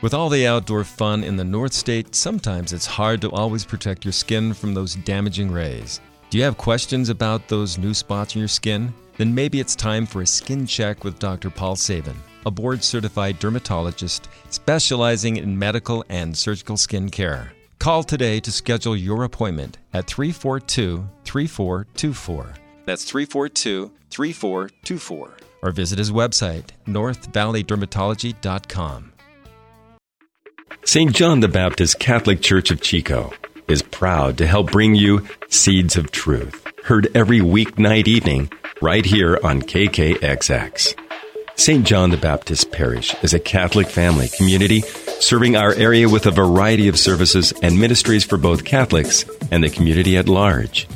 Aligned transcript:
With 0.00 0.14
all 0.14 0.28
the 0.28 0.46
outdoor 0.46 0.84
fun 0.84 1.24
in 1.24 1.34
the 1.34 1.42
North 1.42 1.72
State, 1.72 2.14
sometimes 2.14 2.72
it's 2.72 2.86
hard 2.86 3.20
to 3.20 3.32
always 3.32 3.64
protect 3.64 4.04
your 4.04 4.12
skin 4.12 4.54
from 4.54 4.72
those 4.72 4.94
damaging 4.94 5.50
rays. 5.50 6.00
Do 6.30 6.38
you 6.38 6.44
have 6.44 6.56
questions 6.56 7.08
about 7.08 7.48
those 7.48 7.78
new 7.78 7.92
spots 7.92 8.36
on 8.36 8.38
your 8.38 8.46
skin? 8.46 8.94
Then 9.16 9.34
maybe 9.34 9.58
it's 9.58 9.74
time 9.74 10.06
for 10.06 10.22
a 10.22 10.26
skin 10.26 10.68
check 10.68 11.02
with 11.02 11.18
Dr. 11.18 11.50
Paul 11.50 11.74
Sabin, 11.74 12.14
a 12.46 12.50
board 12.50 12.84
certified 12.84 13.40
dermatologist 13.40 14.28
specializing 14.50 15.38
in 15.38 15.58
medical 15.58 16.04
and 16.08 16.36
surgical 16.36 16.76
skin 16.76 17.10
care. 17.10 17.52
Call 17.80 18.04
today 18.04 18.38
to 18.38 18.52
schedule 18.52 18.96
your 18.96 19.24
appointment 19.24 19.78
at 19.92 20.06
342 20.06 21.08
3424. 21.24 22.54
That's 22.84 23.02
342 23.02 23.90
3424. 24.10 25.36
Or 25.62 25.72
visit 25.72 25.98
his 25.98 26.12
website, 26.12 26.66
northvalleydermatology.com. 26.86 29.07
St. 30.88 31.14
John 31.14 31.40
the 31.40 31.48
Baptist 31.48 31.98
Catholic 31.98 32.40
Church 32.40 32.70
of 32.70 32.80
Chico 32.80 33.30
is 33.68 33.82
proud 33.82 34.38
to 34.38 34.46
help 34.46 34.72
bring 34.72 34.94
you 34.94 35.28
Seeds 35.50 35.98
of 35.98 36.10
Truth, 36.12 36.66
heard 36.82 37.14
every 37.14 37.40
weeknight 37.40 38.08
evening 38.08 38.50
right 38.80 39.04
here 39.04 39.38
on 39.44 39.60
KKXX. 39.60 40.98
St. 41.56 41.86
John 41.86 42.08
the 42.08 42.16
Baptist 42.16 42.72
Parish 42.72 43.14
is 43.22 43.34
a 43.34 43.38
Catholic 43.38 43.86
family 43.86 44.30
community 44.30 44.80
serving 45.20 45.56
our 45.56 45.74
area 45.74 46.08
with 46.08 46.24
a 46.24 46.30
variety 46.30 46.88
of 46.88 46.98
services 46.98 47.52
and 47.62 47.78
ministries 47.78 48.24
for 48.24 48.38
both 48.38 48.64
Catholics 48.64 49.26
and 49.50 49.62
the 49.62 49.68
community 49.68 50.16
at 50.16 50.26
large. 50.26 50.88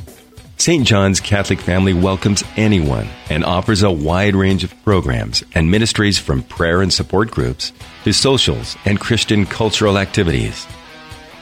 St. 0.63 0.87
John's 0.87 1.19
Catholic 1.19 1.59
Family 1.59 1.93
welcomes 1.93 2.41
anyone 2.55 3.09
and 3.29 3.43
offers 3.43 3.83
a 3.83 3.91
wide 3.91 4.33
range 4.33 4.63
of 4.63 4.73
programs 4.85 5.43
and 5.53 5.69
ministries 5.69 6.17
from 6.17 6.41
prayer 6.41 6.81
and 6.81 6.93
support 6.93 7.31
groups 7.31 7.73
to 8.05 8.13
socials 8.13 8.77
and 8.85 8.97
Christian 8.97 9.45
cultural 9.45 9.97
activities. 9.97 10.65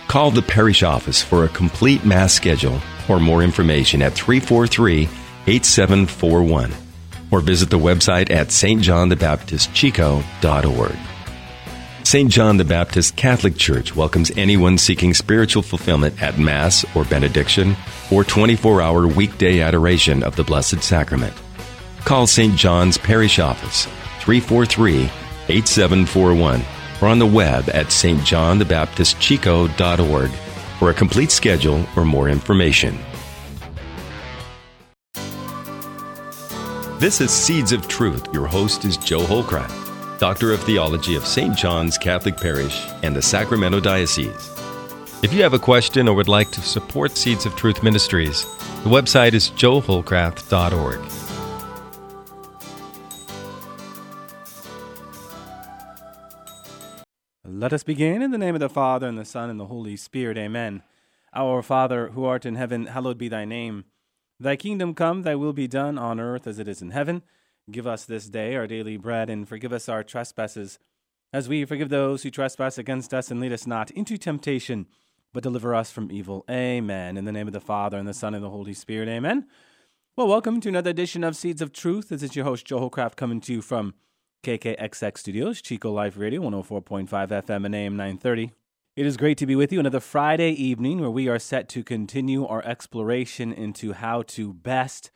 Call 0.08 0.32
the 0.32 0.42
parish 0.42 0.82
office 0.82 1.22
for 1.22 1.44
a 1.44 1.50
complete 1.50 2.04
Mass 2.04 2.34
schedule 2.34 2.82
or 3.08 3.20
more 3.20 3.44
information 3.44 4.02
at 4.02 4.14
343 4.14 5.04
8741 5.46 6.74
or 7.30 7.42
visit 7.42 7.70
the 7.70 7.78
website 7.78 8.32
at 8.32 8.48
stjohnthebaptistchico.org. 8.48 11.11
St. 12.12 12.28
John 12.30 12.58
the 12.58 12.66
Baptist 12.66 13.16
Catholic 13.16 13.56
Church 13.56 13.96
welcomes 13.96 14.34
anyone 14.36 14.78
seeking 14.78 15.14
spiritual 15.14 15.64
fulfillment 15.64 16.22
at 16.22 16.38
Mass 16.38 16.84
or 16.94 17.06
benediction 17.06 17.78
or 18.12 18.26
24 18.26 18.82
hour 18.82 19.08
weekday 19.08 19.62
adoration 19.62 20.22
of 20.22 20.36
the 20.36 20.44
Blessed 20.44 20.84
Sacrament. 20.84 21.34
Call 22.04 22.28
St. 22.28 22.54
John's 22.58 22.98
Parish 22.98 23.40
Office 23.40 23.86
343 24.20 25.04
8741 25.48 26.62
or 27.02 27.08
on 27.08 27.18
the 27.18 27.26
web 27.26 27.70
at 27.70 27.86
stjohnthebaptistchico.org 27.86 30.32
for 30.80 30.90
a 30.90 30.94
complete 30.94 31.32
schedule 31.32 31.86
or 31.96 32.04
more 32.04 32.28
information. 32.28 33.00
This 37.00 37.22
is 37.22 37.32
Seeds 37.32 37.72
of 37.72 37.88
Truth. 37.88 38.34
Your 38.34 38.48
host 38.48 38.84
is 38.84 38.98
Joe 38.98 39.22
Holcraft, 39.22 39.91
Doctor 40.22 40.54
of 40.54 40.62
Theology 40.62 41.16
of 41.16 41.26
St. 41.26 41.58
John's 41.58 41.98
Catholic 41.98 42.38
Parish 42.38 42.86
and 43.02 43.16
the 43.16 43.22
Sacramento 43.24 43.80
Diocese. 43.80 44.52
If 45.24 45.34
you 45.34 45.42
have 45.42 45.56
a 45.56 45.58
question 45.58 46.08
or 46.08 46.14
would 46.14 46.28
like 46.28 46.52
to 46.52 46.62
support 46.62 47.18
Seeds 47.18 47.48
of 47.48 47.56
Truth 47.56 47.82
Ministries, 47.82 48.44
the 48.84 48.90
website 48.92 49.34
is 49.34 49.50
joeholcraft.org. 49.50 51.00
Let 57.44 57.74
us 57.74 57.82
begin 57.82 58.22
in 58.22 58.30
the 58.30 58.38
name 58.38 58.54
of 58.54 58.62
the 58.62 58.70
Father, 58.70 59.08
and 59.08 59.18
the 59.18 59.26
Son, 59.26 59.50
and 59.50 59.60
the 59.60 59.66
Holy 59.66 59.98
Spirit. 59.98 60.38
Amen. 60.38 60.84
Our 61.34 61.64
Father, 61.64 62.10
who 62.10 62.26
art 62.26 62.46
in 62.46 62.54
heaven, 62.54 62.86
hallowed 62.86 63.18
be 63.18 63.28
thy 63.28 63.46
name. 63.46 63.86
Thy 64.40 64.56
kingdom 64.56 64.94
come, 64.94 65.24
thy 65.24 65.34
will 65.34 65.54
be 65.54 65.68
done 65.68 65.98
on 65.98 66.20
earth 66.20 66.46
as 66.46 66.60
it 66.60 66.68
is 66.68 66.84
in 66.84 66.92
heaven. 66.92 67.24
Give 67.72 67.88
us 67.88 68.04
this 68.04 68.28
day 68.28 68.56
our 68.56 68.68
daily 68.68 68.98
bread, 68.98 69.30
and 69.30 69.48
forgive 69.48 69.72
us 69.72 69.88
our 69.88 70.04
trespasses, 70.04 70.78
as 71.32 71.48
we 71.48 71.64
forgive 71.64 71.88
those 71.88 72.24
who 72.24 72.30
trespass 72.30 72.78
against 72.78 73.14
us, 73.14 73.32
and 73.32 73.40
lead 73.40 73.54
us 73.54 73.66
not 73.66 73.92
into 73.92 74.18
temptation, 74.18 74.88
but 75.32 75.44
deliver 75.44 75.74
us 75.74 75.90
from 75.90 76.12
evil. 76.12 76.44
Amen. 76.50 77.16
In 77.16 77.24
the 77.24 77.32
name 77.32 77.48
of 77.48 77.54
the 77.54 77.62
Father, 77.62 77.98
and 77.98 78.06
the 78.08 78.14
Son, 78.14 78.36
and 78.36 78.44
the 78.44 78.50
Holy 78.50 78.74
Spirit. 78.74 79.08
Amen. 79.08 79.48
Well, 80.18 80.28
welcome 80.28 80.60
to 80.60 80.70
another 80.70 80.90
edition 80.90 81.24
of 81.24 81.38
Seeds 81.38 81.62
of 81.62 81.72
Truth. 81.72 82.10
This 82.10 82.24
is 82.24 82.36
your 82.36 82.44
host, 82.44 82.66
Joe 82.66 82.90
Holcraft, 82.90 83.16
coming 83.16 83.40
to 83.42 83.54
you 83.54 83.62
from 83.62 83.94
KKXX 84.44 85.20
Studios, 85.20 85.62
Chico 85.62 85.94
Life 85.94 86.18
Radio, 86.18 86.42
104.5 86.42 87.08
FM 87.08 87.66
and 87.66 87.76
AM 87.76 87.96
930. 87.96 88.52
It 88.98 89.06
is 89.06 89.16
great 89.16 89.38
to 89.38 89.46
be 89.46 89.56
with 89.56 89.72
you 89.72 89.80
another 89.80 90.02
Friday 90.02 90.52
evening 90.52 91.00
where 91.00 91.10
we 91.10 91.30
are 91.30 91.40
set 91.40 91.70
to 91.70 91.86
continue 91.86 92.46
our 92.46 92.66
exploration 92.66 93.54
into 93.54 93.94
how 93.94 94.24
to 94.24 94.52
best 94.52 95.12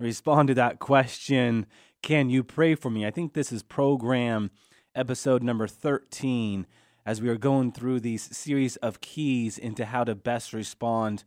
respond 0.00 0.48
to 0.48 0.54
that 0.54 0.78
question 0.78 1.66
Can 2.02 2.30
you 2.30 2.42
pray 2.44 2.74
for 2.74 2.90
me? 2.90 3.06
I 3.06 3.10
think 3.10 3.34
this 3.34 3.52
is 3.52 3.62
program 3.62 4.50
episode 4.94 5.42
number 5.42 5.66
13 5.66 6.66
as 7.04 7.20
we 7.20 7.28
are 7.28 7.36
going 7.36 7.72
through 7.72 8.00
these 8.00 8.36
series 8.36 8.76
of 8.76 9.00
keys 9.00 9.58
into 9.58 9.84
how 9.84 10.04
to 10.04 10.14
best 10.14 10.52
respond 10.52 11.24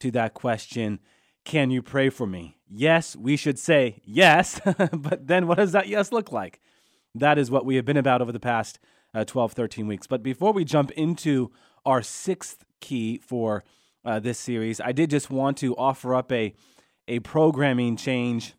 to 0.00 0.10
that 0.12 0.34
question 0.34 1.00
Can 1.44 1.70
you 1.70 1.82
pray 1.82 2.10
for 2.10 2.26
me? 2.26 2.58
Yes, 2.68 3.16
we 3.16 3.36
should 3.36 3.58
say 3.58 4.00
yes, 4.04 4.60
but 4.92 5.26
then 5.26 5.46
what 5.46 5.58
does 5.58 5.72
that 5.72 5.88
yes 5.88 6.12
look 6.12 6.32
like? 6.32 6.60
That 7.14 7.38
is 7.38 7.50
what 7.50 7.66
we 7.66 7.76
have 7.76 7.84
been 7.84 7.96
about 7.96 8.22
over 8.22 8.32
the 8.32 8.40
past 8.40 8.78
uh, 9.14 9.24
12, 9.24 9.52
13 9.52 9.86
weeks. 9.86 10.06
But 10.06 10.22
before 10.22 10.52
we 10.52 10.64
jump 10.64 10.90
into 10.92 11.52
our 11.84 12.02
sixth 12.02 12.64
key 12.80 13.18
for 13.18 13.64
uh, 14.04 14.20
this 14.20 14.38
series, 14.38 14.80
I 14.80 14.92
did 14.92 15.10
just 15.10 15.30
want 15.30 15.58
to 15.58 15.76
offer 15.76 16.14
up 16.14 16.32
a, 16.32 16.54
a 17.06 17.20
programming 17.20 17.96
change. 17.96 18.54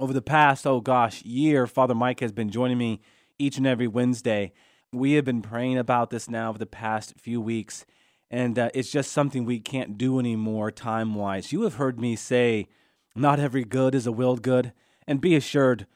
Over 0.00 0.12
the 0.12 0.22
past, 0.22 0.64
oh 0.64 0.80
gosh, 0.80 1.24
year, 1.24 1.66
Father 1.66 1.94
Mike 1.94 2.20
has 2.20 2.30
been 2.30 2.50
joining 2.50 2.78
me 2.78 3.00
each 3.36 3.58
and 3.58 3.66
every 3.66 3.88
Wednesday. 3.88 4.52
We 4.92 5.14
have 5.14 5.24
been 5.24 5.42
praying 5.42 5.76
about 5.76 6.10
this 6.10 6.30
now 6.30 6.50
over 6.50 6.58
the 6.58 6.66
past 6.66 7.14
few 7.18 7.40
weeks, 7.40 7.84
and 8.30 8.56
uh, 8.60 8.70
it's 8.74 8.92
just 8.92 9.10
something 9.10 9.44
we 9.44 9.58
can't 9.58 9.98
do 9.98 10.20
anymore 10.20 10.70
time 10.70 11.16
wise. 11.16 11.52
You 11.52 11.62
have 11.62 11.74
heard 11.74 11.98
me 11.98 12.14
say, 12.14 12.68
not 13.16 13.40
every 13.40 13.64
good 13.64 13.92
is 13.92 14.06
a 14.06 14.12
willed 14.12 14.40
good, 14.40 14.72
and 15.08 15.20
be 15.20 15.34
assured, 15.34 15.88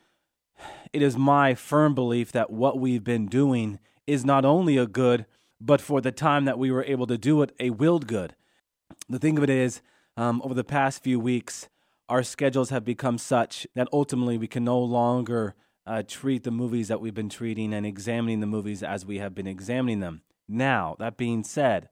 it 0.93 1.01
is 1.01 1.17
my 1.17 1.55
firm 1.55 1.95
belief 1.95 2.33
that 2.33 2.51
what 2.51 2.81
we've 2.81 3.05
been 3.05 3.27
doing 3.27 3.79
is 4.09 4.25
not 4.25 4.45
only 4.45 4.77
a 4.77 4.87
good, 4.89 5.27
but 5.61 5.81
for 5.81 6.01
the 6.01 6.11
time 6.11 6.45
that 6.45 6.59
we 6.59 6.73
were 6.73 6.85
able 6.85 7.07
to 7.07 7.17
do 7.17 7.41
it, 7.43 7.55
a 7.61 7.71
willed 7.71 8.09
good. 8.09 8.35
The 9.09 9.21
thing 9.21 9.39
of 9.39 9.45
it 9.45 9.51
is, 9.51 9.81
um, 10.17 10.43
over 10.45 10.55
the 10.55 10.65
past 10.65 11.05
few 11.05 11.21
weeks, 11.21 11.69
our 12.13 12.23
schedules 12.23 12.69
have 12.69 12.85
become 12.85 13.17
such 13.17 13.67
that 13.75 13.89
ultimately 13.91 14.37
we 14.37 14.47
can 14.47 14.63
no 14.63 14.79
longer 14.79 15.55
uh, 15.87 16.03
treat 16.07 16.43
the 16.43 16.51
movies 16.51 16.89
that 16.89 17.01
we've 17.01 17.15
been 17.15 17.31
treating 17.31 17.73
and 17.73 17.87
examining 17.87 18.41
the 18.41 18.47
movies 18.47 18.83
as 18.83 19.07
we 19.07 19.17
have 19.17 19.35
been 19.35 19.47
examining 19.47 20.01
them. 20.01 20.21
Now, 20.47 20.95
that 20.99 21.17
being 21.17 21.43
said, 21.43 21.89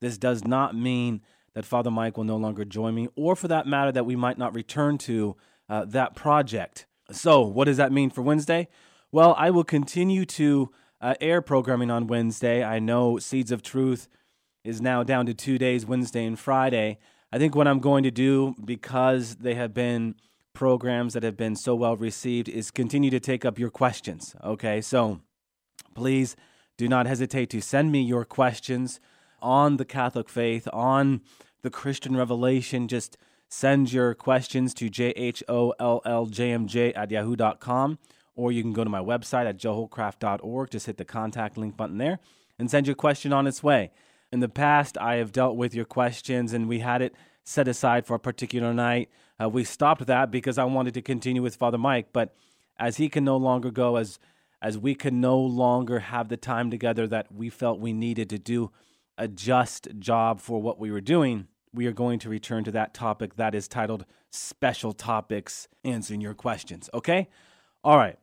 this 0.00 0.16
does 0.16 0.46
not 0.46 0.74
mean 0.74 1.20
that 1.54 1.66
Father 1.66 1.90
Mike 1.90 2.16
will 2.16 2.24
no 2.24 2.38
longer 2.38 2.64
join 2.64 2.94
me, 2.94 3.08
or 3.14 3.36
for 3.36 3.46
that 3.48 3.66
matter, 3.66 3.92
that 3.92 4.06
we 4.06 4.16
might 4.16 4.38
not 4.38 4.54
return 4.54 4.96
to 4.96 5.36
uh, 5.68 5.84
that 5.84 6.16
project. 6.16 6.86
So, 7.10 7.42
what 7.42 7.66
does 7.66 7.76
that 7.76 7.92
mean 7.92 8.08
for 8.08 8.22
Wednesday? 8.22 8.68
Well, 9.12 9.34
I 9.36 9.50
will 9.50 9.64
continue 9.64 10.24
to 10.24 10.70
uh, 10.98 11.12
air 11.20 11.42
programming 11.42 11.90
on 11.90 12.06
Wednesday. 12.06 12.64
I 12.64 12.78
know 12.78 13.18
Seeds 13.18 13.52
of 13.52 13.62
Truth 13.62 14.08
is 14.64 14.80
now 14.80 15.02
down 15.02 15.26
to 15.26 15.34
two 15.34 15.58
days, 15.58 15.84
Wednesday 15.84 16.24
and 16.24 16.38
Friday. 16.38 16.98
I 17.32 17.38
think 17.38 17.54
what 17.54 17.66
I'm 17.66 17.78
going 17.78 18.02
to 18.02 18.10
do, 18.10 18.54
because 18.62 19.36
they 19.36 19.54
have 19.54 19.72
been 19.72 20.16
programs 20.52 21.14
that 21.14 21.22
have 21.22 21.36
been 21.36 21.56
so 21.56 21.74
well 21.74 21.96
received, 21.96 22.46
is 22.46 22.70
continue 22.70 23.08
to 23.08 23.18
take 23.20 23.46
up 23.46 23.58
your 23.58 23.70
questions. 23.70 24.36
Okay, 24.44 24.82
so 24.82 25.20
please 25.94 26.36
do 26.76 26.88
not 26.88 27.06
hesitate 27.06 27.48
to 27.50 27.62
send 27.62 27.90
me 27.90 28.02
your 28.02 28.26
questions 28.26 29.00
on 29.40 29.78
the 29.78 29.86
Catholic 29.86 30.28
faith, 30.28 30.68
on 30.74 31.22
the 31.62 31.70
Christian 31.70 32.14
revelation. 32.16 32.86
Just 32.86 33.16
send 33.48 33.92
your 33.92 34.14
questions 34.14 34.74
to 34.74 34.90
jholljmj 34.90 35.32
at 36.94 37.10
yahoo.com, 37.10 37.98
or 38.34 38.52
you 38.52 38.62
can 38.62 38.74
go 38.74 38.84
to 38.84 38.90
my 38.90 39.00
website 39.00 39.46
at 39.46 39.56
joeholcraft.org. 39.56 40.70
Just 40.70 40.84
hit 40.84 40.98
the 40.98 41.04
contact 41.06 41.56
link 41.56 41.78
button 41.78 41.96
there 41.96 42.18
and 42.58 42.70
send 42.70 42.86
your 42.86 42.96
question 42.96 43.32
on 43.32 43.46
its 43.46 43.62
way. 43.62 43.90
In 44.32 44.40
the 44.40 44.48
past, 44.48 44.96
I 44.96 45.16
have 45.16 45.30
dealt 45.30 45.56
with 45.56 45.74
your 45.74 45.84
questions 45.84 46.54
and 46.54 46.66
we 46.66 46.78
had 46.78 47.02
it 47.02 47.14
set 47.44 47.68
aside 47.68 48.06
for 48.06 48.14
a 48.14 48.20
particular 48.20 48.72
night. 48.72 49.10
Uh, 49.42 49.48
we 49.48 49.64
stopped 49.64 50.06
that 50.06 50.30
because 50.30 50.58
I 50.58 50.64
wanted 50.64 50.94
to 50.94 51.02
continue 51.02 51.42
with 51.42 51.56
Father 51.56 51.78
Mike, 51.78 52.08
but 52.12 52.34
as 52.78 52.96
he 52.96 53.08
can 53.08 53.24
no 53.24 53.36
longer 53.36 53.70
go, 53.70 53.96
as 53.96 54.18
as 54.60 54.78
we 54.78 54.94
can 54.94 55.20
no 55.20 55.38
longer 55.38 55.98
have 55.98 56.28
the 56.28 56.36
time 56.36 56.70
together 56.70 57.06
that 57.08 57.34
we 57.34 57.50
felt 57.50 57.80
we 57.80 57.92
needed 57.92 58.30
to 58.30 58.38
do 58.38 58.70
a 59.18 59.26
just 59.26 59.88
job 59.98 60.40
for 60.40 60.62
what 60.62 60.78
we 60.78 60.92
were 60.92 61.00
doing, 61.00 61.48
we 61.74 61.86
are 61.86 61.92
going 61.92 62.20
to 62.20 62.28
return 62.28 62.62
to 62.62 62.70
that 62.70 62.94
topic 62.94 63.34
that 63.34 63.56
is 63.56 63.66
titled 63.66 64.04
Special 64.30 64.92
Topics 64.92 65.66
Answering 65.84 66.20
Your 66.20 66.34
Questions. 66.34 66.88
Okay? 66.94 67.28
All 67.82 67.96
right. 67.96 68.18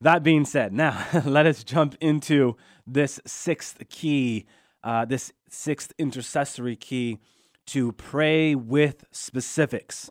That 0.00 0.22
being 0.22 0.44
said, 0.44 0.72
now 0.72 1.04
let 1.24 1.46
us 1.46 1.64
jump 1.64 1.96
into 2.00 2.56
this 2.86 3.20
sixth 3.26 3.82
key, 3.88 4.46
uh, 4.84 5.04
this 5.04 5.32
sixth 5.48 5.92
intercessory 5.98 6.76
key 6.76 7.18
to 7.66 7.92
pray 7.92 8.54
with 8.54 9.04
specifics. 9.10 10.10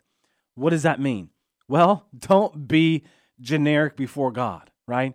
What 0.55 0.71
does 0.71 0.83
that 0.83 0.99
mean? 0.99 1.29
Well, 1.67 2.07
don't 2.17 2.67
be 2.67 3.03
generic 3.39 3.95
before 3.95 4.31
God, 4.31 4.71
right? 4.87 5.13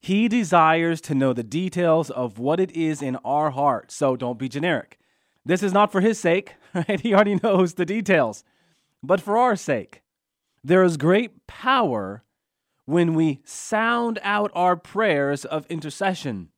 He 0.00 0.28
desires 0.28 1.00
to 1.02 1.14
know 1.14 1.32
the 1.32 1.42
details 1.42 2.10
of 2.10 2.38
what 2.38 2.60
it 2.60 2.70
is 2.72 3.02
in 3.02 3.16
our 3.16 3.50
heart, 3.50 3.90
so 3.90 4.16
don't 4.16 4.38
be 4.38 4.48
generic. 4.48 4.98
This 5.44 5.62
is 5.62 5.72
not 5.72 5.92
for 5.92 6.00
his 6.00 6.18
sake, 6.18 6.54
right? 6.74 7.00
He 7.00 7.14
already 7.14 7.36
knows 7.36 7.74
the 7.74 7.86
details, 7.86 8.44
but 9.02 9.20
for 9.20 9.36
our 9.36 9.56
sake. 9.56 10.02
There 10.62 10.82
is 10.82 10.96
great 10.96 11.46
power 11.46 12.24
when 12.86 13.14
we 13.14 13.40
sound 13.44 14.18
out 14.22 14.50
our 14.54 14.76
prayers 14.76 15.44
of 15.44 15.66
intercession. 15.66 16.48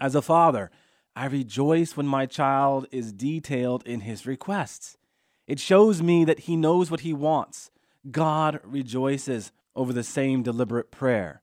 As 0.00 0.14
a 0.14 0.22
father, 0.22 0.70
I 1.16 1.24
rejoice 1.24 1.96
when 1.96 2.06
my 2.06 2.26
child 2.26 2.86
is 2.92 3.10
detailed 3.10 3.82
in 3.86 4.00
his 4.00 4.26
requests. 4.26 4.98
It 5.46 5.58
shows 5.58 6.02
me 6.02 6.26
that 6.26 6.40
he 6.40 6.56
knows 6.56 6.90
what 6.90 7.00
he 7.00 7.14
wants. 7.14 7.70
God 8.10 8.60
rejoices 8.62 9.50
over 9.74 9.94
the 9.94 10.02
same 10.02 10.42
deliberate 10.42 10.90
prayer. 10.90 11.40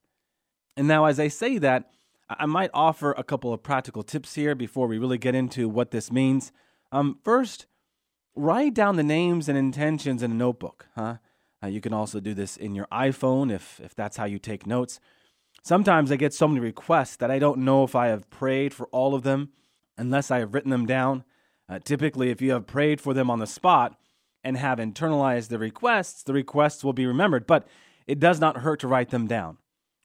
And 0.78 0.88
now, 0.88 1.06
as 1.06 1.20
I 1.20 1.28
say 1.28 1.58
that, 1.58 1.90
I 2.30 2.46
might 2.46 2.70
offer 2.72 3.14
a 3.14 3.24
couple 3.24 3.52
of 3.52 3.64
practical 3.64 4.04
tips 4.04 4.36
here 4.36 4.54
before 4.54 4.86
we 4.88 5.00
really 5.00 5.18
get 5.18 5.34
into 5.34 5.68
what 5.68 5.90
this 5.90 6.12
means. 6.12 6.52
Um, 6.92 7.18
first, 7.24 7.66
write 8.36 8.76
down 8.76 8.96
the 8.96 9.04
names 9.04 9.50
and 9.50 9.58
intentions 9.58 10.22
in 10.22 10.32
a 10.32 10.36
notebook. 10.36 10.88
Huh? 10.96 11.18
Uh, 11.64 11.68
you 11.68 11.82
can 11.82 11.94
also 11.94 12.20
do 12.20 12.36
this 12.36 12.58
in 12.58 12.76
your 12.76 12.88
iPhone 12.92 13.52
if, 13.52 13.80
if 13.84 13.96
that's 13.96 14.18
how 14.18 14.26
you 14.26 14.38
take 14.38 14.68
notes. 14.68 15.00
Sometimes 15.64 16.12
I 16.12 16.16
get 16.16 16.34
so 16.34 16.48
many 16.48 16.60
requests 16.60 17.16
that 17.16 17.32
I 17.32 17.40
don't 17.40 17.60
know 17.60 17.84
if 17.84 17.96
I 17.96 18.08
have 18.08 18.30
prayed 18.30 18.74
for 18.74 18.88
all 18.88 19.16
of 19.16 19.24
them 19.24 19.50
unless 19.98 20.32
I 20.32 20.40
have 20.40 20.54
written 20.54 20.72
them 20.72 20.86
down. 20.86 21.24
Uh, 21.70 21.80
typically, 21.80 22.30
if 22.30 22.42
you 22.42 22.52
have 22.52 22.68
prayed 22.68 23.00
for 23.00 23.14
them 23.14 23.30
on 23.30 23.40
the 23.40 23.48
spot 23.48 23.98
and 24.44 24.58
have 24.58 24.80
internalized 24.80 25.48
the 25.48 25.60
requests, 25.60 26.24
the 26.24 26.34
requests 26.34 26.84
will 26.84 26.94
be 26.94 27.06
remembered, 27.06 27.48
but 27.48 27.68
it 28.08 28.20
does 28.20 28.40
not 28.40 28.58
hurt 28.58 28.80
to 28.82 28.88
write 28.88 29.10
them 29.10 29.28
down, 29.28 29.58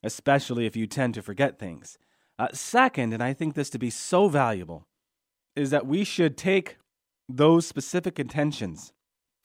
especially 0.03 0.67
if 0.67 0.77
you 0.77 0.87
tend 0.87 1.15
to 1.15 1.23
forget 1.23 1.59
things. 1.59 1.99
Uh, 2.39 2.49
second, 2.53 3.13
and 3.13 3.23
I 3.23 3.33
think 3.33 3.55
this 3.55 3.71
to 3.71 3.79
be 3.79 3.91
so 3.91 4.29
valuable, 4.29 4.87
is 5.57 5.71
that 5.71 5.87
we 5.87 6.05
should 6.05 6.37
take 6.37 6.77
those 7.29 7.67
specific 7.67 8.21
intentions 8.21 8.93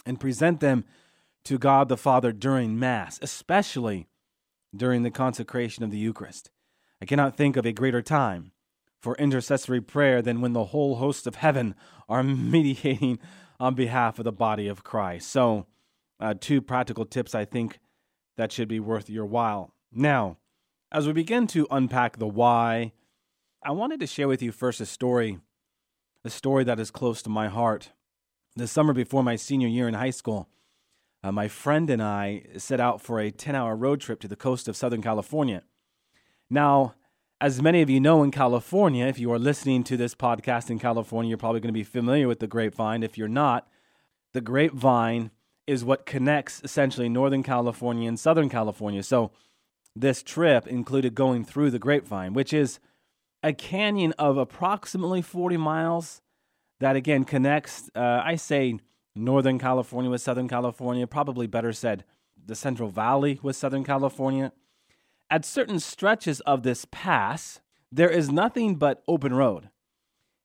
and 0.06 0.19
present 0.19 0.60
them 0.60 0.86
to 1.45 1.57
God 1.57 1.90
the 1.90 1.98
Father 1.98 2.31
during 2.31 2.78
Mass, 2.78 3.19
especially 3.22 4.07
during 4.75 5.04
the 5.04 5.12
consecration 5.12 5.84
of 5.84 5.92
the 5.92 5.98
Eucharist. 5.98 6.51
I 7.01 7.06
cannot 7.06 7.36
think 7.36 7.57
of 7.57 7.66
a 7.66 7.74
greater 7.74 8.01
time 8.01 8.51
for 9.04 9.16
intercessory 9.16 9.82
prayer 9.82 10.22
than 10.22 10.40
when 10.40 10.54
the 10.54 10.64
whole 10.66 10.96
host 10.96 11.28
of 11.28 11.36
heaven 11.36 11.76
are 12.08 12.24
mediating 12.24 13.20
on 13.60 13.76
behalf 13.76 14.18
of 14.18 14.24
the 14.24 14.32
body 14.32 14.68
of 14.68 14.84
Christ. 14.84 15.30
So, 15.30 15.68
uh, 16.20 16.36
two 16.40 16.62
practical 16.62 17.06
tips 17.06 17.36
I 17.36 17.44
think 17.44 17.80
that 18.38 18.52
should 18.52 18.70
be 18.70 18.80
worth 18.80 19.10
your 19.10 19.26
while. 19.26 19.74
Now, 19.92 20.38
as 20.90 21.06
we 21.06 21.12
begin 21.12 21.48
to 21.48 21.68
unpack 21.70 22.18
the 22.18 22.28
why, 22.28 22.94
I 23.62 23.72
wanted 23.72 24.00
to 24.00 24.08
share 24.08 24.30
with 24.30 24.42
you 24.42 24.54
first 24.54 24.80
a 24.80 24.86
story, 24.86 25.38
a 26.24 26.30
story 26.30 26.64
that 26.64 26.80
is 26.80 26.90
close 26.90 27.22
to 27.24 27.30
my 27.30 27.50
heart. 27.50 27.92
The 28.56 28.68
summer 28.68 28.94
before 28.94 29.24
my 29.24 29.36
senior 29.36 29.68
year 29.68 29.88
in 29.88 29.96
high 29.96 30.12
school, 30.12 30.48
uh, 31.24 31.32
my 31.32 31.50
friend 31.50 31.90
and 31.90 32.02
I 32.02 32.44
set 32.58 32.80
out 32.80 33.02
for 33.02 33.20
a 33.20 33.32
10 33.32 33.54
hour 33.54 33.76
road 33.76 34.00
trip 34.00 34.22
to 34.22 34.28
the 34.28 34.36
coast 34.38 34.68
of 34.68 34.78
Southern 34.78 35.02
California. 35.02 35.64
Now, 36.50 36.94
as 37.44 37.62
many 37.62 37.81
of 37.81 37.90
you 37.90 38.00
know 38.00 38.24
in 38.24 38.31
California, 38.31 39.06
if 39.06 39.19
you 39.19 39.30
are 39.34 39.38
listening 39.38 39.84
to 39.84 39.98
this 39.98 40.16
podcast 40.16 40.69
in 40.69 40.80
California, 40.80 41.28
you're 41.28 41.38
probably 41.38 41.60
going 41.60 41.68
to 41.68 41.74
be 41.74 41.84
familiar 41.84 42.25
with 42.25 42.40
the 42.40 42.48
grapevine. 42.48 43.04
If 43.04 43.18
you're 43.18 43.28
not, 43.28 43.68
the 44.31 44.40
grapevine 44.40 45.30
is 45.68 45.84
what 45.84 46.06
connects 46.06 46.62
essentially 46.63 47.10
Northern 47.10 47.44
California 47.44 48.07
and 48.07 48.18
Southern 48.18 48.48
California. 48.48 49.04
So, 49.04 49.31
this 49.94 50.24
trip 50.24 50.68
included 50.68 51.16
going 51.16 51.44
through 51.44 51.72
the 51.72 51.80
grapevine, 51.80 52.34
which 52.34 52.54
is 52.54 52.80
a 53.44 53.51
canyon 53.51 54.13
of 54.13 54.38
approximately 54.38 55.22
40 55.22 55.57
miles 55.57 56.22
that 56.80 56.95
again 56.95 57.25
connects, 57.25 57.92
uh, 57.94 58.22
I 58.24 58.38
say, 58.38 58.80
Northern 59.18 59.60
California 59.60 60.10
with 60.10 60.22
Southern 60.22 60.48
California, 60.48 61.06
probably 61.07 61.48
better 61.48 61.74
said, 61.74 62.06
the 62.45 62.56
Central 62.56 62.88
Valley 62.88 63.38
with 63.44 63.57
Southern 63.57 63.84
California. 63.84 64.54
At 65.33 65.45
certain 65.45 65.80
stretches 65.80 66.41
of 66.41 66.62
this 66.62 66.85
pass, 66.91 67.59
there 67.91 68.12
is 68.12 68.30
nothing 68.31 68.75
but 68.75 69.01
open 69.07 69.33
road. 69.33 69.71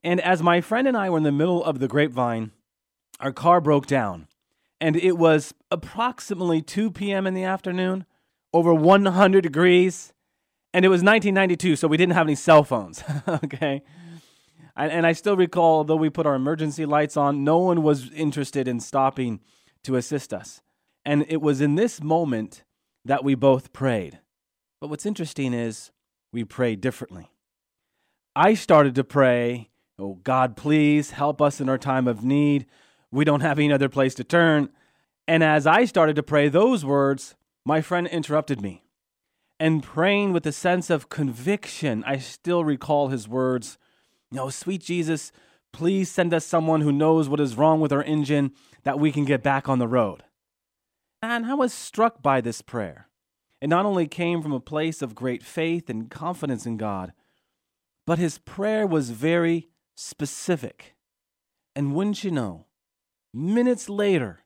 And 0.03 0.19
as 0.19 0.43
my 0.43 0.63
friend 0.63 0.89
and 0.89 0.97
I 0.97 1.11
were 1.11 1.19
in 1.19 1.25
the 1.25 1.31
middle 1.31 1.63
of 1.63 1.79
the 1.79 1.89
grapevine, 1.89 2.53
our 3.21 3.31
car 3.31 3.61
broke 3.61 3.85
down. 3.85 4.29
And 4.81 4.97
it 4.97 5.19
was 5.19 5.53
approximately 5.71 6.63
2 6.63 6.91
p.m. 6.91 7.27
in 7.27 7.35
the 7.35 7.45
afternoon, 7.45 8.07
over 8.55 8.73
100 8.73 9.43
degrees. 9.43 10.15
And 10.73 10.87
it 10.87 10.89
was 10.89 11.03
1992, 11.03 11.77
so 11.77 11.87
we 11.87 11.99
didn't 11.99 12.15
have 12.15 12.27
any 12.27 12.35
cell 12.35 12.65
phones. 12.65 13.05
okay. 13.29 13.83
And 14.75 15.07
I 15.07 15.13
still 15.13 15.37
recall, 15.37 15.85
though 15.85 15.97
we 15.97 16.09
put 16.09 16.25
our 16.25 16.35
emergency 16.35 16.87
lights 16.87 17.15
on, 17.15 17.45
no 17.45 17.59
one 17.59 17.83
was 17.83 18.11
interested 18.13 18.67
in 18.67 18.81
stopping 18.81 19.41
to 19.83 19.97
assist 19.97 20.33
us. 20.33 20.63
And 21.05 21.27
it 21.29 21.43
was 21.43 21.61
in 21.61 21.75
this 21.75 22.03
moment 22.03 22.65
that 23.05 23.23
we 23.23 23.35
both 23.35 23.75
prayed. 23.75 24.21
But 24.81 24.89
what's 24.89 25.07
interesting 25.07 25.55
is 25.55 25.91
we 26.33 26.45
pray 26.45 26.77
differently. 26.77 27.31
I 28.37 28.55
started 28.55 28.95
to 28.95 29.05
pray, 29.05 29.71
Oh, 29.99 30.21
God, 30.23 30.57
please 30.57 31.11
help 31.11 31.43
us 31.43 31.61
in 31.61 31.69
our 31.69 31.79
time 31.79 32.07
of 32.07 32.23
need. 32.23 32.67
We 33.11 33.25
don't 33.25 33.41
have 33.41 33.59
any 33.59 33.73
other 33.73 33.89
place 33.89 34.15
to 34.15 34.25
turn. 34.25 34.69
And 35.27 35.43
as 35.43 35.67
I 35.67 35.85
started 35.87 36.15
to 36.17 36.23
pray 36.23 36.49
those 36.49 36.85
words, 36.85 37.35
my 37.65 37.81
friend 37.81 38.07
interrupted 38.07 38.61
me. 38.61 38.85
And 39.59 39.83
praying 39.83 40.33
with 40.33 40.47
a 40.47 40.53
sense 40.53 40.89
of 40.89 41.09
conviction, 41.09 42.05
I 42.07 42.19
still 42.19 42.63
recall 42.65 43.09
his 43.09 43.27
words 43.27 43.77
no, 44.31 44.51
sweet 44.51 44.83
Jesus, 44.83 45.33
please 45.73 46.11
send 46.11 46.35
us 46.35 46.45
someone 46.45 46.83
who 46.83 46.93
knows 46.93 47.29
what 47.29 47.41
is 47.41 47.57
wrong 47.57 47.81
with 47.81 47.93
our 47.93 48.03
engine 48.03 48.53
that 48.85 48.99
we 48.99 49.11
can 49.11 49.25
get 49.25 49.43
back 49.43 49.69
on 49.69 49.79
the 49.79 49.89
road. 49.89 50.25
And 51.23 51.47
I 51.47 51.55
was 51.55 51.73
struck 51.73 52.23
by 52.23 52.41
this 52.41 52.61
prayer. 52.63 53.08
It 53.61 53.69
not 53.69 53.87
only 53.87 54.07
came 54.07 54.43
from 54.43 54.53
a 54.53 54.61
place 54.61 55.03
of 55.03 55.15
great 55.15 55.43
faith 55.43 55.91
and 55.91 56.11
confidence 56.11 56.65
in 56.67 56.77
God, 56.77 57.13
but 58.07 58.19
his 58.19 58.39
prayer 58.39 58.87
was 58.87 59.11
very 59.11 59.69
specific. 59.97 60.95
And 61.75 61.95
wouldn't 61.95 62.25
you 62.25 62.31
know, 62.31 62.67
minutes 63.35 63.89
later, 63.89 64.41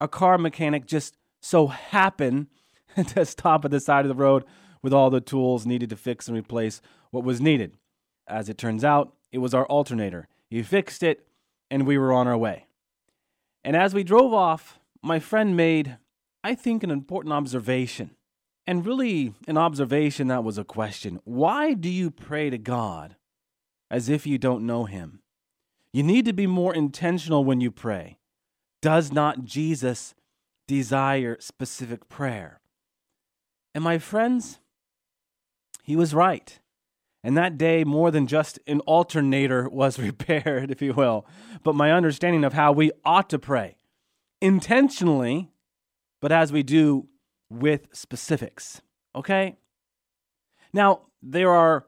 a 0.00 0.08
car 0.08 0.38
mechanic 0.38 0.86
just 0.86 1.16
so 1.40 1.68
happened 1.68 2.48
to 3.08 3.24
stop 3.24 3.64
at 3.64 3.70
the 3.70 3.80
side 3.80 4.04
of 4.04 4.08
the 4.08 4.14
road 4.14 4.44
with 4.82 4.92
all 4.92 5.10
the 5.10 5.20
tools 5.20 5.66
needed 5.66 5.90
to 5.90 5.96
fix 5.96 6.28
and 6.28 6.36
replace 6.36 6.80
what 7.10 7.24
was 7.24 7.40
needed. 7.40 7.76
As 8.26 8.48
it 8.48 8.58
turns 8.58 8.84
out, 8.84 9.14
it 9.32 9.38
was 9.38 9.54
our 9.54 9.66
alternator. 9.66 10.28
He 10.50 10.62
fixed 10.62 11.02
it, 11.02 11.26
and 11.70 11.86
we 11.86 11.98
were 11.98 12.12
on 12.12 12.28
our 12.28 12.36
way. 12.36 12.66
And 13.64 13.76
as 13.76 13.94
we 13.94 14.02
drove 14.02 14.32
off, 14.32 14.78
my 15.02 15.18
friend 15.18 15.56
made, 15.56 15.98
I 16.42 16.54
think, 16.54 16.82
an 16.82 16.90
important 16.90 17.32
observation. 17.32 18.10
And 18.68 18.84
really, 18.84 19.32
an 19.46 19.56
observation 19.56 20.28
that 20.28 20.44
was 20.44 20.58
a 20.58 20.62
question. 20.62 21.20
Why 21.24 21.72
do 21.72 21.88
you 21.88 22.10
pray 22.10 22.50
to 22.50 22.58
God 22.58 23.16
as 23.90 24.10
if 24.10 24.26
you 24.26 24.36
don't 24.36 24.66
know 24.66 24.84
Him? 24.84 25.22
You 25.90 26.02
need 26.02 26.26
to 26.26 26.34
be 26.34 26.46
more 26.46 26.74
intentional 26.74 27.46
when 27.46 27.62
you 27.62 27.70
pray. 27.70 28.18
Does 28.82 29.10
not 29.10 29.46
Jesus 29.46 30.14
desire 30.66 31.38
specific 31.40 32.10
prayer? 32.10 32.60
And 33.74 33.82
my 33.82 33.96
friends, 33.96 34.58
he 35.82 35.96
was 35.96 36.12
right. 36.12 36.60
And 37.24 37.38
that 37.38 37.56
day, 37.56 37.84
more 37.84 38.10
than 38.10 38.26
just 38.26 38.58
an 38.66 38.80
alternator 38.80 39.66
was 39.70 39.98
repaired, 39.98 40.70
if 40.70 40.82
you 40.82 40.92
will, 40.92 41.24
but 41.62 41.74
my 41.74 41.90
understanding 41.90 42.44
of 42.44 42.52
how 42.52 42.72
we 42.72 42.92
ought 43.02 43.30
to 43.30 43.38
pray 43.38 43.78
intentionally, 44.42 45.50
but 46.20 46.32
as 46.32 46.52
we 46.52 46.62
do 46.62 47.08
with 47.50 47.88
specifics. 47.92 48.80
Okay? 49.14 49.56
Now, 50.72 51.02
there 51.22 51.50
are 51.50 51.86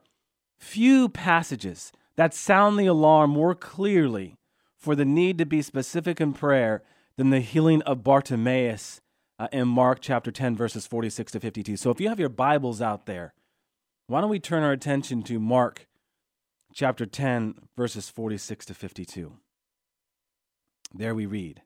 few 0.59 1.09
passages 1.09 1.91
that 2.15 2.33
sound 2.33 2.79
the 2.79 2.85
alarm 2.87 3.31
more 3.31 3.55
clearly 3.55 4.35
for 4.77 4.95
the 4.95 5.05
need 5.05 5.37
to 5.37 5.45
be 5.45 5.61
specific 5.61 6.19
in 6.19 6.33
prayer 6.33 6.83
than 7.17 7.29
the 7.29 7.39
healing 7.39 7.81
of 7.83 8.03
Bartimaeus 8.03 9.01
uh, 9.39 9.47
in 9.51 9.67
Mark 9.67 9.99
chapter 10.01 10.31
10, 10.31 10.55
verses 10.55 10.87
46 10.87 11.31
to 11.33 11.39
52. 11.39 11.77
So 11.77 11.89
if 11.89 11.99
you 11.99 12.09
have 12.09 12.19
your 12.19 12.29
Bibles 12.29 12.81
out 12.81 13.05
there, 13.05 13.33
why 14.07 14.21
don't 14.21 14.29
we 14.29 14.39
turn 14.39 14.63
our 14.63 14.71
attention 14.71 15.23
to 15.23 15.39
Mark 15.39 15.87
chapter 16.73 17.05
10, 17.05 17.55
verses 17.77 18.09
46 18.09 18.65
to 18.65 18.73
52? 18.73 19.37
There 20.93 21.15
we 21.15 21.25
read 21.25 21.61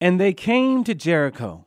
And 0.00 0.18
they 0.20 0.32
came 0.32 0.84
to 0.84 0.94
Jericho. 0.94 1.66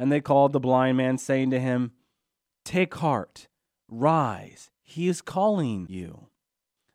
And 0.00 0.10
they 0.10 0.22
called 0.22 0.54
the 0.54 0.60
blind 0.60 0.96
man, 0.96 1.18
saying 1.18 1.50
to 1.50 1.60
him, 1.60 1.92
Take 2.64 2.94
heart, 2.94 3.48
rise, 3.86 4.70
he 4.82 5.08
is 5.08 5.20
calling 5.20 5.86
you. 5.90 6.28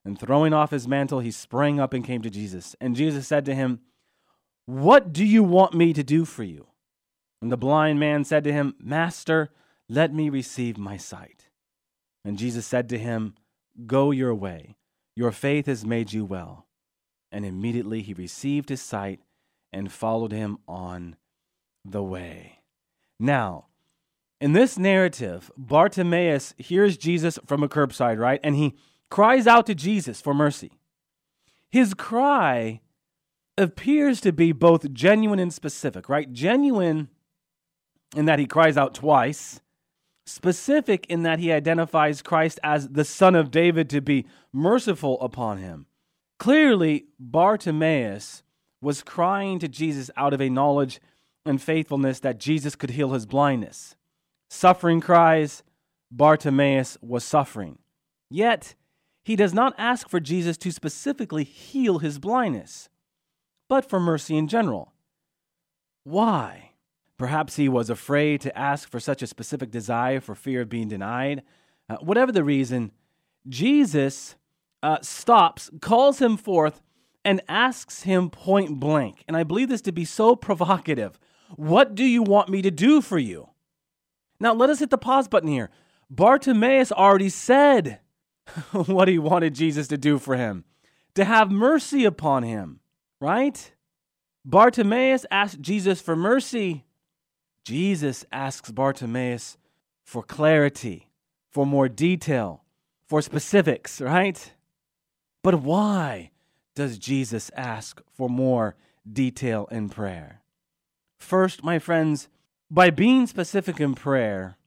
And 0.04 0.20
throwing 0.20 0.54
off 0.54 0.72
his 0.72 0.88
mantle, 0.88 1.20
he 1.20 1.30
sprang 1.30 1.80
up 1.80 1.94
and 1.94 2.04
came 2.04 2.24
to 2.24 2.32
Jesus. 2.32 2.76
And 2.82 2.96
Jesus 2.96 3.28
said 3.28 3.46
to 3.46 3.54
him, 3.54 3.82
What 4.66 5.14
do 5.14 5.24
you 5.24 5.44
want 5.44 5.76
me 5.76 5.94
to 5.94 6.04
do 6.04 6.26
for 6.26 6.42
you? 6.42 6.66
And 7.44 7.52
the 7.52 7.58
blind 7.58 8.00
man 8.00 8.24
said 8.24 8.44
to 8.46 8.52
him, 8.52 8.74
Master, 8.80 9.52
let 9.88 10.12
me 10.12 10.30
receive 10.30 10.76
my 10.76 10.98
sight. 10.98 11.50
And 12.24 12.40
Jesus 12.40 12.66
said 12.66 12.90
to 12.90 12.98
him, 12.98 13.36
Go 13.86 14.10
your 14.10 14.34
way, 14.34 14.78
your 15.16 15.32
faith 15.32 15.68
has 15.68 15.86
made 15.86 16.12
you 16.12 16.26
well. 16.26 16.66
And 17.32 17.46
immediately 17.46 18.02
he 18.02 18.16
received 18.16 18.70
his 18.70 18.82
sight 18.82 19.20
and 19.72 19.92
followed 19.92 20.32
him 20.32 20.58
on 20.68 21.18
the 21.84 22.02
way. 22.02 22.55
Now, 23.20 23.66
in 24.42 24.54
this 24.54 24.78
narrative, 24.78 25.52
Bartimaeus 25.58 26.54
hears 26.58 26.98
Jesus 26.98 27.40
from 27.46 27.64
a 27.64 27.70
curbside, 27.70 28.20
right? 28.20 28.40
And 28.44 28.56
he 28.56 28.76
cries 29.10 29.48
out 29.48 29.66
to 29.68 29.76
Jesus 29.76 30.22
for 30.22 30.34
mercy. 30.34 30.72
His 31.70 31.94
cry 31.94 32.82
appears 33.58 34.20
to 34.22 34.34
be 34.34 34.52
both 34.52 34.92
genuine 34.92 35.40
and 35.40 35.54
specific, 35.54 36.10
right? 36.10 36.32
Genuine 36.32 37.10
in 38.16 38.26
that 38.26 38.40
he 38.40 38.46
cries 38.46 38.78
out 38.78 38.94
twice, 38.94 39.62
specific 40.26 41.06
in 41.08 41.24
that 41.24 41.40
he 41.40 41.52
identifies 41.52 42.22
Christ 42.22 42.60
as 42.64 42.90
the 42.90 43.06
Son 43.06 43.36
of 43.36 43.52
David 43.52 43.90
to 43.92 44.02
be 44.02 44.26
merciful 44.52 45.20
upon 45.22 45.58
him. 45.58 45.86
Clearly, 46.40 47.06
Bartimaeus 47.20 48.44
was 48.82 49.04
crying 49.04 49.60
to 49.60 49.68
Jesus 49.68 50.12
out 50.18 50.34
of 50.34 50.42
a 50.42 50.50
knowledge 50.50 51.00
and 51.46 51.62
faithfulness 51.62 52.20
that 52.20 52.40
Jesus 52.40 52.76
could 52.76 52.92
heal 52.92 53.14
his 53.14 53.26
blindness. 53.26 53.96
Suffering 54.50 55.02
cries, 55.02 55.64
Bartimaeus 56.12 56.98
was 57.02 57.24
suffering. 57.24 57.78
Yet, 58.30 58.76
he 59.24 59.36
does 59.36 59.54
not 59.54 59.74
ask 59.78 60.10
for 60.10 60.20
Jesus 60.20 60.58
to 60.58 60.72
specifically 60.72 61.44
heal 61.44 62.00
his 62.00 62.20
blindness, 62.20 62.90
but 63.68 63.88
for 63.88 64.00
mercy 64.00 64.38
in 64.38 64.48
general. 64.48 64.94
Why? 66.04 66.72
Perhaps 67.18 67.56
he 67.56 67.70
was 67.70 67.90
afraid 67.90 68.42
to 68.42 68.58
ask 68.58 68.90
for 68.90 69.00
such 69.00 69.22
a 69.22 69.28
specific 69.28 69.72
desire 69.72 70.20
for 70.20 70.36
fear 70.36 70.62
of 70.62 70.70
being 70.70 70.88
denied. 70.88 71.44
Uh, 71.90 71.98
whatever 71.98 72.32
the 72.32 72.44
reason, 72.44 72.92
Jesus 73.48 74.36
uh, 74.84 74.98
stops, 75.02 75.72
calls 75.82 76.22
him 76.22 76.38
forth, 76.38 76.82
and 77.24 77.42
asks 77.48 78.04
him 78.04 78.30
point 78.30 78.80
blank. 78.80 79.24
And 79.28 79.36
I 79.36 79.44
believe 79.44 79.70
this 79.70 79.82
to 79.82 79.92
be 79.92 80.06
so 80.06 80.36
provocative. 80.36 81.20
What 81.56 81.96
do 81.96 82.04
you 82.04 82.24
want 82.24 82.50
me 82.50 82.62
to 82.62 82.72
do 82.72 83.02
for 83.02 83.18
you? 83.18 83.50
Now, 84.40 84.54
let 84.54 84.70
us 84.70 84.80
hit 84.80 84.90
the 84.90 84.98
pause 84.98 85.28
button 85.28 85.50
here. 85.50 85.70
Bartimaeus 86.10 86.92
already 86.92 87.30
said 87.30 88.00
what 88.72 89.08
he 89.08 89.18
wanted 89.18 89.56
Jesus 89.56 89.88
to 89.88 89.98
do 89.98 90.20
for 90.20 90.36
him 90.36 90.66
to 91.16 91.26
have 91.26 91.50
mercy 91.50 92.06
upon 92.06 92.44
him, 92.44 92.80
right? 93.20 93.72
Bartimaeus 94.44 95.26
asked 95.32 95.62
Jesus 95.62 96.02
for 96.02 96.16
mercy. 96.16 96.86
Jesus 97.64 98.26
asks 98.32 98.70
Bartimaeus 98.70 99.58
for 100.04 100.22
clarity, 100.22 101.10
for 101.50 101.66
more 101.66 101.90
detail, 101.90 102.64
for 103.08 103.22
specifics, 103.22 104.00
right? 104.00 104.52
But 105.42 105.62
why 105.62 106.32
does 106.76 107.00
Jesus 107.00 107.50
ask 107.56 108.02
for 108.14 108.30
more 108.30 108.76
detail 109.12 109.68
in 109.72 109.90
prayer? 109.90 110.42
First, 111.18 111.64
my 111.64 111.80
friends, 111.80 112.28
by 112.70 112.90
being 112.90 113.28
specific 113.28 113.80
in 113.80 113.96
prayer, 113.96 114.58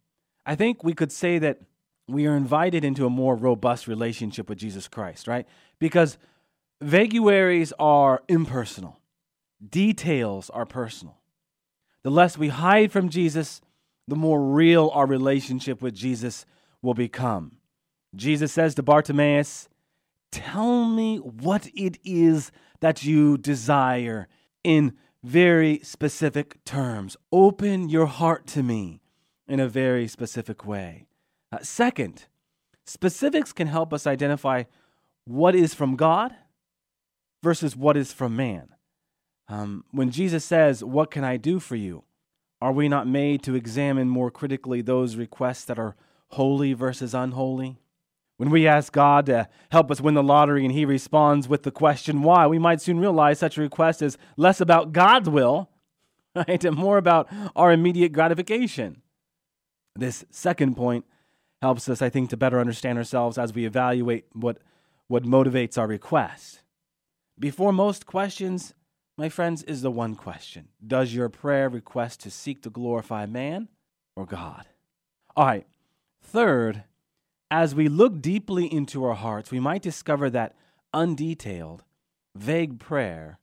I 0.46 0.54
think 0.54 0.82
we 0.82 0.94
could 0.94 1.12
say 1.12 1.38
that 1.38 1.60
we 2.06 2.26
are 2.26 2.36
invited 2.36 2.84
into 2.84 3.04
a 3.04 3.10
more 3.10 3.36
robust 3.36 3.86
relationship 3.86 4.48
with 4.48 4.58
Jesus 4.58 4.88
Christ, 4.88 5.28
right? 5.28 5.46
Because 5.78 6.16
vaguaries 6.80 7.72
are 7.78 8.22
impersonal, 8.28 8.98
details 9.68 10.48
are 10.50 10.64
personal. 10.64 11.18
The 12.02 12.10
less 12.10 12.38
we 12.38 12.48
hide 12.48 12.92
from 12.92 13.10
Jesus, 13.10 13.60
the 14.06 14.16
more 14.16 14.42
real 14.42 14.90
our 14.94 15.06
relationship 15.06 15.82
with 15.82 15.94
Jesus 15.94 16.46
will 16.80 16.94
become. 16.94 17.58
Jesus 18.14 18.52
says 18.52 18.74
to 18.76 18.82
Bartimaeus, 18.82 19.68
Tell 20.30 20.84
me 20.86 21.18
what 21.18 21.68
it 21.74 21.98
is 22.04 22.50
that 22.80 23.04
you 23.04 23.36
desire 23.36 24.28
in 24.62 24.94
very 25.22 25.80
specific 25.82 26.62
terms. 26.64 27.16
Open 27.32 27.88
your 27.88 28.06
heart 28.06 28.46
to 28.48 28.62
me 28.62 29.00
in 29.46 29.60
a 29.60 29.68
very 29.68 30.06
specific 30.06 30.66
way. 30.66 31.06
Uh, 31.50 31.58
second, 31.62 32.26
specifics 32.84 33.52
can 33.52 33.66
help 33.66 33.92
us 33.92 34.06
identify 34.06 34.64
what 35.24 35.54
is 35.54 35.74
from 35.74 35.96
God 35.96 36.34
versus 37.42 37.76
what 37.76 37.96
is 37.96 38.12
from 38.12 38.36
man. 38.36 38.68
Um, 39.48 39.84
when 39.90 40.10
Jesus 40.10 40.44
says, 40.44 40.84
What 40.84 41.10
can 41.10 41.24
I 41.24 41.36
do 41.36 41.58
for 41.58 41.76
you? 41.76 42.04
Are 42.60 42.72
we 42.72 42.88
not 42.88 43.06
made 43.06 43.42
to 43.44 43.54
examine 43.54 44.08
more 44.08 44.30
critically 44.30 44.82
those 44.82 45.16
requests 45.16 45.64
that 45.66 45.78
are 45.78 45.96
holy 46.30 46.72
versus 46.72 47.14
unholy? 47.14 47.78
When 48.38 48.50
we 48.50 48.68
ask 48.68 48.92
God 48.92 49.26
to 49.26 49.48
help 49.70 49.90
us 49.90 50.00
win 50.00 50.14
the 50.14 50.22
lottery 50.22 50.64
and 50.64 50.72
He 50.72 50.84
responds 50.84 51.48
with 51.48 51.64
the 51.64 51.72
question 51.72 52.22
why, 52.22 52.46
we 52.46 52.58
might 52.58 52.80
soon 52.80 53.00
realize 53.00 53.38
such 53.38 53.58
a 53.58 53.60
request 53.60 54.00
is 54.00 54.16
less 54.36 54.60
about 54.60 54.92
God's 54.92 55.28
will, 55.28 55.68
right, 56.34 56.64
and 56.64 56.76
more 56.76 56.98
about 56.98 57.28
our 57.56 57.72
immediate 57.72 58.12
gratification. 58.12 59.02
This 59.96 60.24
second 60.30 60.76
point 60.76 61.04
helps 61.60 61.88
us, 61.88 62.00
I 62.00 62.08
think, 62.08 62.30
to 62.30 62.36
better 62.36 62.60
understand 62.60 62.96
ourselves 62.96 63.38
as 63.38 63.52
we 63.52 63.66
evaluate 63.66 64.26
what, 64.32 64.58
what 65.08 65.24
motivates 65.24 65.76
our 65.76 65.88
request. 65.88 66.62
Before 67.38 67.72
most 67.72 68.06
questions, 68.06 68.72
my 69.16 69.28
friends, 69.28 69.64
is 69.64 69.82
the 69.82 69.90
one 69.90 70.14
question 70.14 70.68
Does 70.86 71.12
your 71.12 71.28
prayer 71.28 71.68
request 71.68 72.20
to 72.20 72.30
seek 72.30 72.62
to 72.62 72.70
glorify 72.70 73.26
man 73.26 73.66
or 74.14 74.26
God? 74.26 74.66
All 75.34 75.46
right. 75.46 75.66
Third, 76.22 76.84
as 77.50 77.74
we 77.74 77.88
look 77.88 78.20
deeply 78.20 78.66
into 78.66 79.04
our 79.04 79.14
hearts, 79.14 79.50
we 79.50 79.60
might 79.60 79.82
discover 79.82 80.28
that 80.30 80.54
undetailed, 80.94 81.80
vague 82.34 82.78
prayer 82.78 83.38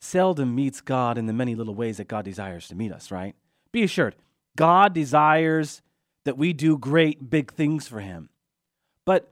seldom 0.00 0.54
meets 0.54 0.80
God 0.80 1.18
in 1.18 1.26
the 1.26 1.32
many 1.32 1.54
little 1.54 1.74
ways 1.74 1.96
that 1.96 2.08
God 2.08 2.24
desires 2.24 2.68
to 2.68 2.74
meet 2.74 2.92
us, 2.92 3.10
right? 3.10 3.34
Be 3.72 3.82
assured, 3.82 4.14
God 4.56 4.92
desires 4.94 5.82
that 6.24 6.38
we 6.38 6.52
do 6.52 6.78
great, 6.78 7.30
big 7.30 7.52
things 7.52 7.88
for 7.88 8.00
Him. 8.00 8.28
But 9.04 9.30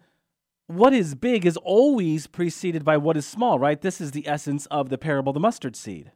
what 0.66 0.92
is 0.92 1.14
big 1.14 1.44
is 1.44 1.56
always 1.58 2.26
preceded 2.26 2.84
by 2.84 2.96
what 2.96 3.16
is 3.16 3.26
small, 3.26 3.58
right? 3.58 3.80
This 3.80 4.00
is 4.00 4.12
the 4.12 4.26
essence 4.26 4.66
of 4.66 4.88
the 4.88 4.98
parable 4.98 5.30
of 5.30 5.34
the 5.34 5.40
mustard 5.40 5.76
seed. 5.76 6.12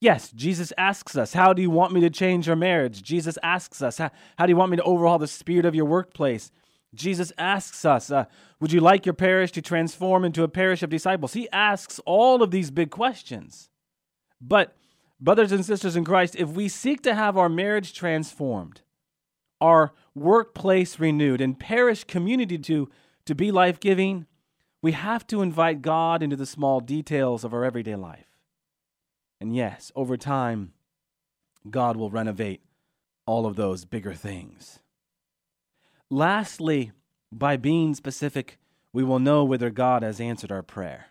Yes, 0.00 0.30
Jesus 0.30 0.72
asks 0.78 1.14
us, 1.16 1.34
How 1.34 1.52
do 1.52 1.60
you 1.60 1.70
want 1.70 1.92
me 1.92 2.00
to 2.00 2.10
change 2.10 2.46
your 2.46 2.56
marriage? 2.56 3.02
Jesus 3.02 3.36
asks 3.42 3.82
us, 3.82 3.98
How, 3.98 4.10
how 4.38 4.46
do 4.46 4.50
you 4.50 4.56
want 4.56 4.70
me 4.70 4.78
to 4.78 4.82
overhaul 4.82 5.18
the 5.18 5.26
spirit 5.26 5.66
of 5.66 5.74
your 5.74 5.84
workplace? 5.84 6.50
Jesus 6.94 7.32
asks 7.38 7.84
us, 7.84 8.10
uh, 8.10 8.24
Would 8.60 8.72
you 8.72 8.80
like 8.80 9.06
your 9.06 9.14
parish 9.14 9.52
to 9.52 9.62
transform 9.62 10.24
into 10.24 10.42
a 10.42 10.48
parish 10.48 10.82
of 10.82 10.90
disciples? 10.90 11.34
He 11.34 11.48
asks 11.50 12.00
all 12.04 12.42
of 12.42 12.50
these 12.50 12.70
big 12.70 12.90
questions. 12.90 13.68
But, 14.40 14.76
brothers 15.20 15.52
and 15.52 15.64
sisters 15.64 15.96
in 15.96 16.04
Christ, 16.04 16.34
if 16.36 16.48
we 16.48 16.68
seek 16.68 17.02
to 17.02 17.14
have 17.14 17.36
our 17.36 17.48
marriage 17.48 17.94
transformed, 17.94 18.80
our 19.60 19.92
workplace 20.14 20.98
renewed, 20.98 21.40
and 21.40 21.58
parish 21.58 22.04
community 22.04 22.58
to, 22.58 22.88
to 23.26 23.34
be 23.34 23.52
life 23.52 23.78
giving, 23.78 24.26
we 24.82 24.92
have 24.92 25.26
to 25.28 25.42
invite 25.42 25.82
God 25.82 26.22
into 26.22 26.36
the 26.36 26.46
small 26.46 26.80
details 26.80 27.44
of 27.44 27.52
our 27.52 27.64
everyday 27.64 27.96
life. 27.96 28.26
And 29.40 29.54
yes, 29.54 29.92
over 29.94 30.16
time, 30.16 30.72
God 31.68 31.96
will 31.96 32.10
renovate 32.10 32.62
all 33.26 33.46
of 33.46 33.56
those 33.56 33.84
bigger 33.84 34.14
things. 34.14 34.80
Lastly, 36.10 36.90
by 37.30 37.56
being 37.56 37.94
specific, 37.94 38.58
we 38.92 39.04
will 39.04 39.20
know 39.20 39.44
whether 39.44 39.70
God 39.70 40.02
has 40.02 40.20
answered 40.20 40.50
our 40.50 40.62
prayer. 40.62 41.06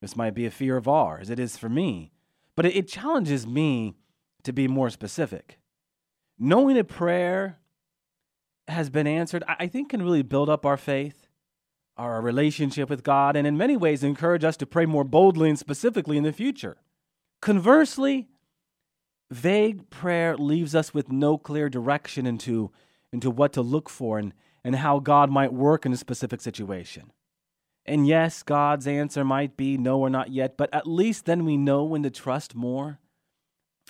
This 0.00 0.16
might 0.16 0.34
be 0.34 0.46
a 0.46 0.50
fear 0.50 0.76
of 0.76 0.86
ours, 0.86 1.30
it 1.30 1.40
is 1.40 1.56
for 1.56 1.68
me, 1.68 2.12
but 2.54 2.64
it 2.64 2.86
challenges 2.86 3.46
me 3.46 3.96
to 4.44 4.52
be 4.52 4.68
more 4.68 4.90
specific. 4.90 5.58
knowing 6.38 6.78
a 6.78 6.84
prayer 6.84 7.58
has 8.68 8.90
been 8.90 9.06
answered, 9.06 9.44
I 9.48 9.66
think 9.66 9.90
can 9.90 10.02
really 10.02 10.22
build 10.22 10.48
up 10.48 10.66
our 10.66 10.76
faith, 10.76 11.28
our 11.96 12.20
relationship 12.20 12.90
with 12.90 13.02
God, 13.04 13.36
and 13.36 13.46
in 13.46 13.56
many 13.56 13.76
ways 13.76 14.02
encourage 14.02 14.44
us 14.44 14.56
to 14.58 14.66
pray 14.66 14.86
more 14.86 15.04
boldly 15.04 15.48
and 15.48 15.58
specifically 15.58 16.16
in 16.18 16.24
the 16.24 16.32
future. 16.32 16.76
Conversely, 17.40 18.28
vague 19.30 19.88
prayer 19.88 20.36
leaves 20.36 20.74
us 20.74 20.92
with 20.92 21.10
no 21.10 21.38
clear 21.38 21.68
direction 21.68 22.26
into, 22.26 22.70
into 23.16 23.30
what 23.30 23.54
to 23.54 23.62
look 23.62 23.88
for 23.88 24.18
and, 24.18 24.34
and 24.62 24.76
how 24.76 24.98
God 24.98 25.30
might 25.30 25.52
work 25.52 25.86
in 25.86 25.92
a 25.92 25.96
specific 25.96 26.42
situation. 26.42 27.12
And 27.86 28.06
yes, 28.06 28.42
God's 28.42 28.86
answer 28.86 29.24
might 29.24 29.56
be 29.56 29.78
no 29.78 30.00
or 30.00 30.10
not 30.10 30.30
yet, 30.30 30.56
but 30.56 30.68
at 30.74 30.86
least 30.86 31.24
then 31.24 31.44
we 31.44 31.56
know 31.56 31.82
when 31.84 32.02
to 32.02 32.10
trust 32.10 32.54
more, 32.54 32.98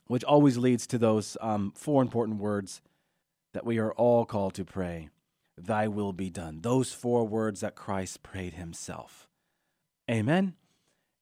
which 0.07 0.23
always 0.23 0.57
leads 0.57 0.87
to 0.87 0.99
those 0.99 1.37
um, 1.41 1.73
four 1.75 2.03
important 2.03 2.39
words 2.39 2.83
that 3.53 3.67
we 3.67 3.79
are 3.79 3.93
all 3.93 4.25
called 4.25 4.55
to 4.55 4.65
pray 4.65 5.09
Thy 5.59 5.89
will 5.89 6.13
be 6.13 6.29
done. 6.29 6.61
Those 6.61 6.93
four 6.93 7.27
words 7.27 7.63
that 7.63 7.75
Christ 7.75 8.23
prayed 8.23 8.55
himself. 8.55 9.27
Amen. 10.09 10.55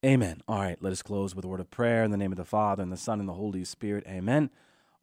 Amen. 0.05 0.41
All 0.47 0.59
right, 0.59 0.77
let 0.81 0.91
us 0.91 1.01
close 1.01 1.33
with 1.33 1.45
a 1.45 1.47
word 1.47 1.61
of 1.61 1.71
prayer 1.71 2.03
in 2.03 2.11
the 2.11 2.17
name 2.17 2.33
of 2.33 2.37
the 2.37 2.43
Father, 2.43 2.83
and 2.83 2.91
the 2.91 2.97
Son, 2.97 3.21
and 3.21 3.29
the 3.29 3.33
Holy 3.33 3.63
Spirit. 3.63 4.03
Amen. 4.05 4.51